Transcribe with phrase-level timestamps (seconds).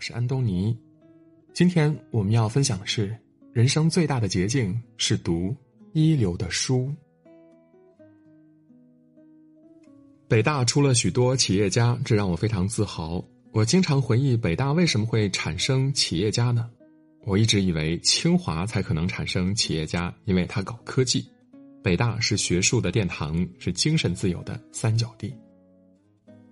[0.00, 0.76] 是安东尼。
[1.52, 3.16] 今天我们要分享的是，
[3.52, 5.54] 人生最大的捷径是读
[5.92, 6.92] 一流的书。
[10.26, 13.22] 北大出了许多企业家，这让我非常自豪。
[13.52, 16.70] 我经常回忆北大为什么会产生企业家呢？
[17.24, 21.28] 我一直以为清华才可能产生企业家，因为他搞科技。
[21.82, 25.34] 北大是学术的殿堂，是精神自由的三角地。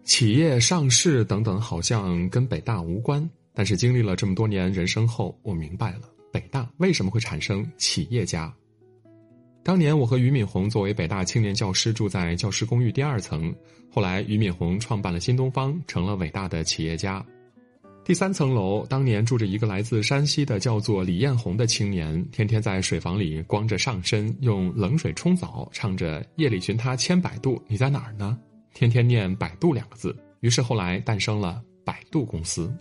[0.03, 3.31] 企业上市等等，好像跟北大无关。
[3.59, 8.55] 但是经历了这么多年人生后，我明白了北大为什么会产生企业家。
[9.65, 13.53] 当年我和俞敏洪作为北大青年教师住在教师公寓第二层，
[13.91, 17.21] 后来俞敏洪创办了新东方，成了伟大的企业家。
[18.05, 28.39] 第三层楼当年住着一个来自山西的叫做李彦宏的青年，天天在水房里光着上身，用冷水冲澡，唱着“夜里寻他千百度，你在哪儿呢？”
[28.73, 32.73] 天天念“百度”两个字，于是后来诞生了百度公司。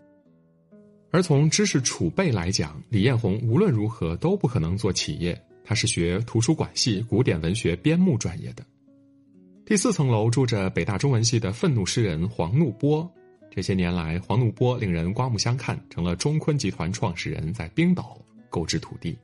[1.12, 5.40] 而从知识储备来讲，李彦宏无论如何都不可能做企业。
[5.64, 8.66] 他是学图书馆系古典文学编目专业的。
[9.66, 13.10] 第四层楼住着北大中文系的愤怒诗人黄怒波。
[13.50, 18.18] 这些年来，黄怒波令人刮目相看，成了中坤集团创始人，在冰岛
[18.50, 19.18] 购置土地。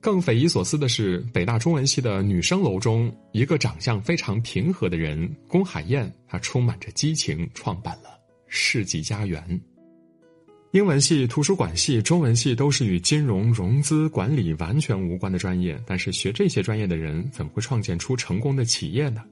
[0.00, 9.60] 更匪夷所思的是，北大中文系的女生楼中，一个长相非常平和的人龚海燕，她充满着激情，创办了世纪佳缘。
[10.72, 19.22] 英文系、图书馆系、中文系都是与金融、融资管理完全无关的专业，但是学这些专业的人怎么会创建出成功的企业呢？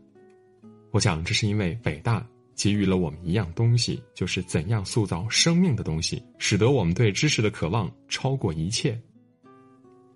[0.91, 2.22] 我想，这是因为北大
[2.55, 9.00] 给予了我们一样东西，就是怎样塑造生命的东西，使得我们对知识的渴望超过一切。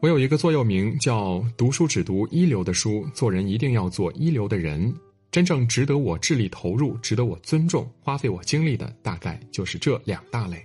[0.01, 4.95] 我有一个座右铭，叫“读书只读一流的书，做人一定要做一流的人”。
[5.33, 10.63] 真正值得我致力投入、值得我尊重、花费我精力的，大概就是这两大类。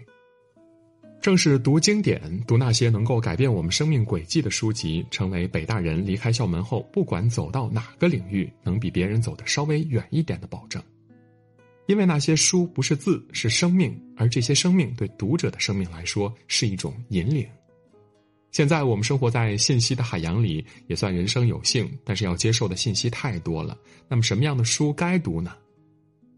[1.22, 10.82] 正是读经典、读那些能够改变我们生命轨迹的书籍，成为北大人离开校门后，不管走到哪个领域，能比别人走得稍微远一点的保证。
[11.88, 17.46] 因为那些书不是字，是生命，而这些生命对读者的生命来说是一种引领。
[18.52, 23.78] 现在我们生活在信息的海洋里，也算人生有幸，但是要接受的信息太多了。
[24.08, 25.52] 那么什么样的书该读呢？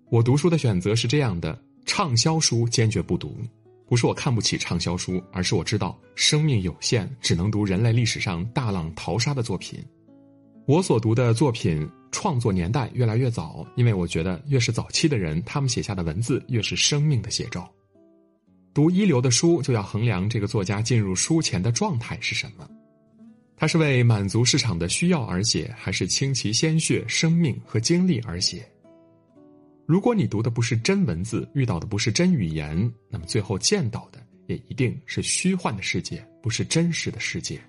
[0.10, 3.38] 我读书的选择是这样的：畅销书坚决不读，
[3.92, 9.84] 不是我看不起畅销书，而是我知道生命有限，只能读人类历史上大浪淘沙的作品。
[10.66, 17.70] 我所读的作品创作年代越来越早，因为我觉得越是早期的人，他们写下的文字越是生命的写照。
[18.74, 22.66] 读一流的书，就要衡量这个作家进入书前的状态是什么。
[23.58, 28.66] 他是为满足市场的需要而写，还是倾其鲜血、生命和精力而写？
[29.92, 37.60] 如果你读的不是真文字，遇到的不是真语言，那么最后见到的也一定是虚幻的世界，不是真实的世界。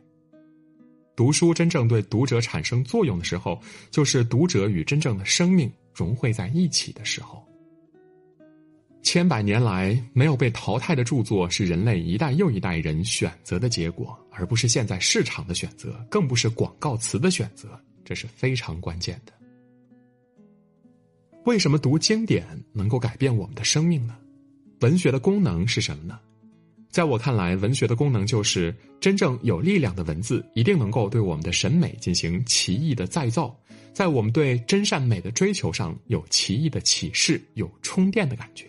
[1.17, 3.61] 读书真正对读者产生作用的时候，
[3.91, 7.45] 就是读者与真正的生命融汇在一起的时候。
[9.03, 19.33] 千百年来没有被淘汰的著作，是人类一代又一代人选择的结果，而不是现在市场的选择，更不是广告词的选择，这是非常关键的。
[21.45, 24.17] 为什么读经典能够改变我们的生命呢？
[24.81, 26.19] 文学的功能是什么呢？
[26.89, 33.57] 在我看来，文学的功能就是真正有力量的文字，一定能够对我们的审美进行奇异的再造，
[33.93, 38.67] 在我们对真善美的追求上有奇异的启示，有充电的感觉。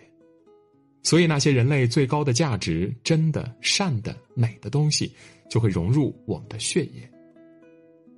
[1.03, 5.11] 所以，那些人类最高的价值、真的、善的、美的东西，
[5.49, 7.09] 就会融入我们的血液。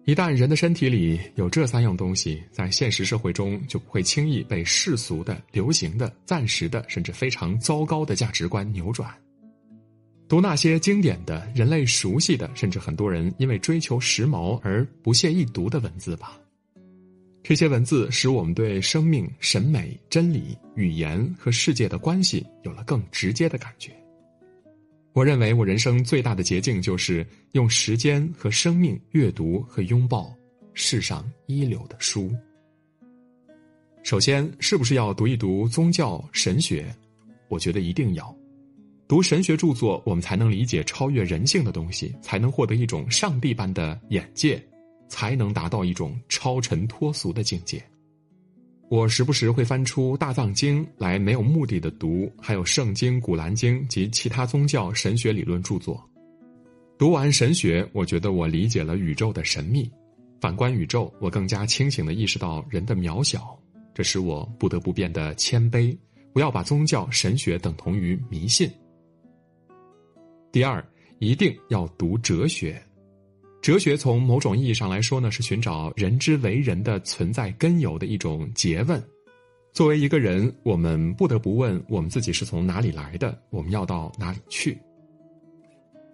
[0.06, 9.12] 一旦人的身体里有这三样东西，在现实社会中就不会轻易被世俗的、流行的、暂时的，甚至非常糟糕的价值观扭转。
[10.28, 16.40] 读那些经典的、人类熟悉的，甚至很多人因为追求时髦而不屑一读的文字吧。
[17.42, 23.92] 这些文字使我们对生命、审美、真理、语言和世界的关系有了更直接的感觉。
[25.16, 30.30] 我认为，我人生最大的捷径就是用时间和生命阅读和拥抱
[30.74, 32.30] 世上一流的书。
[34.04, 36.94] 首先，是不是要读一读宗教神学？
[37.48, 38.36] 我觉得一定要
[39.08, 44.62] 读神学著作，我们才能理解超越人性的东西，才能获得一种上帝般的眼界。
[45.08, 47.82] 才能达到一种超尘脱俗的境界。
[48.88, 56.02] 我时不时会翻出《大藏经》来，没有目的的读，还有《圣经》《古兰经》及其他宗教神学理论著作。
[56.98, 59.92] 读完神学，我觉得我理解了宇宙的神秘。
[60.40, 63.58] 反观宇宙，我更加清醒的意识到人的渺小，
[63.94, 65.98] 这使我不得不变得谦卑，
[66.32, 68.70] 不要把宗教神学等同于迷信。
[70.52, 70.86] 第二，
[71.18, 72.80] 一定要读哲学。
[73.66, 79.04] 哲学从某种意义上来说呢，是寻找人之为人的存在根由的一种诘问。
[79.74, 83.36] 作为一个人，我们不得不问：我们自己是从哪里来的？
[83.50, 84.78] 我们要到哪里去？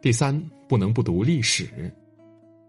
[0.01, 1.93] 第三，不能不读历史。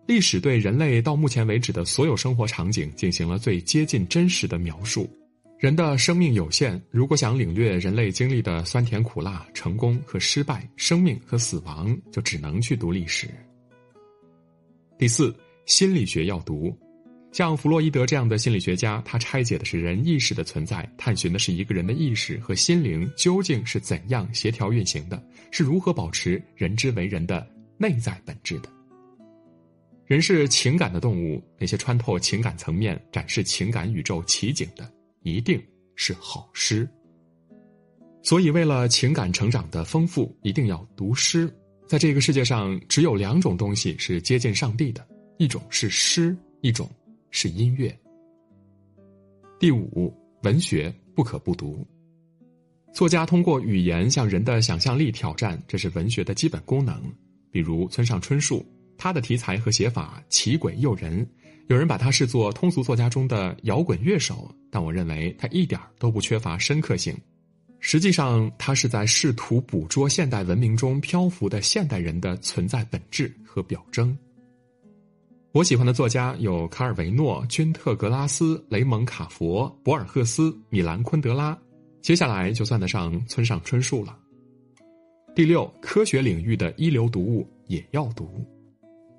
[0.08, 5.08] 历史对人类到目前为止的所有生活场景进行了最接近真实的描述。
[5.60, 13.28] 人的生命有限，如果想领略人类经历的酸甜苦辣、成功和失败、生命和死亡，就只能去读历史。
[14.98, 15.34] 第四，
[15.66, 16.76] 心理学要读。
[17.32, 27.44] 像弗洛伊德这样的心理学家，他拆解的是人意识的存在，探寻的是一个人的意识和心灵究竟是怎样协调运行的，是如何保持人之为人的
[27.78, 28.68] 内在本质的。
[30.04, 34.92] 人是情感的动物，那些穿透情感层面、展示情感宇宙奇景的，
[35.22, 35.58] 一定
[35.96, 36.86] 是好诗。
[38.22, 41.50] 所以，为了情感成长的丰富，一定要读诗。
[41.92, 45.06] 在这个世界上，只有两种东西是接近上帝的，
[45.36, 46.90] 一种是诗，一种。
[47.30, 47.94] 是音乐。
[49.60, 50.10] 第五，
[50.42, 51.86] 文学不可不读。
[52.94, 56.98] 作家通过语言向人的想象力挑战，这是文学的基本功能。
[57.50, 58.64] 比如村上春树，
[58.96, 61.28] 他的题材和写法奇诡诱人，
[61.68, 67.14] 有人把他视作通俗作家中的摇滚乐手，但我认为他一点都不缺乏深刻性。
[67.84, 74.16] 实际上，他是在试图捕捉现代文明中漂浮的现代人的存在本质和表征。
[75.50, 81.58] 我喜欢的作家有卡尔维诺、君特格拉斯、雷蒙卡佛、博尔赫斯、米兰昆德拉，
[82.00, 84.16] 接下来就算得上村上春树了。
[85.34, 88.46] 第六，科学领域的一流读物也要读。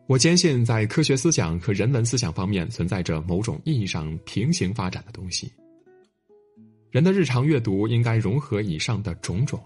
[0.07, 5.51] 我坚信，在科学思想和人文思想方面存在着某种意义上平行发展的东西。
[6.93, 9.59] 人的日常阅读应该融合以上的种种。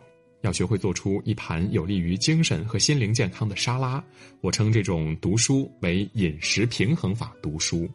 [0.43, 4.01] 要学会做出一盘有利于精神和心灵健康的沙拉，
[4.39, 7.85] 我称这种读书为饮食平衡法读书。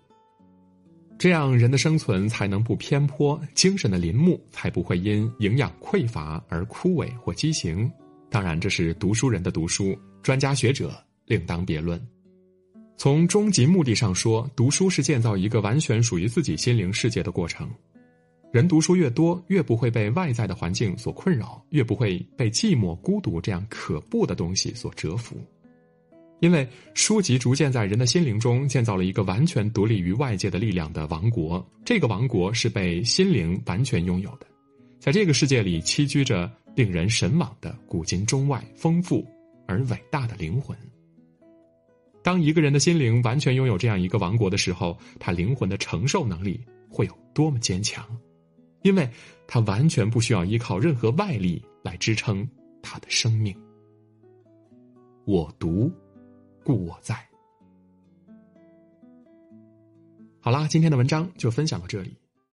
[1.18, 7.90] 这样人的生存才能不偏颇，精神的林木才不会因营养匮乏而枯萎或畸形。
[8.28, 10.92] 当然，这是读书人的读书，专家学者
[11.24, 11.98] 另当别论。
[12.98, 17.66] 从终极目的上说，读书是建造一个完全属于自己心灵世界的过程。
[18.52, 25.36] 人读书越多，越不会被外在的环境所困扰，越不会被寂寞、孤独这样可怖的东西所折服。
[26.40, 34.46] 因为书籍逐渐在人的心灵中建造了一个完全独立于外界的力量的王国，这个王国是被心灵完全拥有的，
[34.98, 39.26] 在这个世界里栖居着令人神往的古今中外丰富
[39.66, 40.76] 而伟大的灵魂。
[42.22, 46.60] 当一个人的心灵完全拥有这样一个王国的时候，他灵魂的承受能力
[46.90, 48.04] 会有多么坚强？
[48.82, 49.08] 因为
[49.46, 52.48] 他完全不需要依靠任何外力来支撑
[52.82, 53.56] 他的生命。
[55.24, 55.90] 我独，
[56.64, 57.16] 故我在。
[60.40, 62.16] 好啦，今天的文章就分享到这里。